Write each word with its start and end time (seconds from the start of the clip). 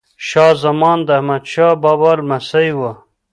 شاه 0.27 0.53
زمان 0.63 0.97
د 1.07 1.09
احمد 1.17 1.43
شاه 1.53 1.73
بابا 1.83 2.11
لمسی 2.19 2.69
وه. 2.79 2.91